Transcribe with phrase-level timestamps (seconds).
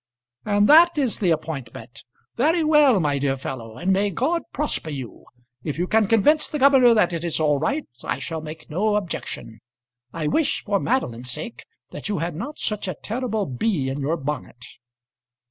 [0.45, 2.05] "And that is the appointment!
[2.35, 5.25] Very well, my dear fellow; and may God prosper you.
[5.63, 8.95] If you can convince the governor that it is all right, I shall make no
[8.95, 9.59] objection.
[10.11, 14.17] I wish, for Madeline's sake, that you had not such a terrible bee in your
[14.17, 14.65] bonnet."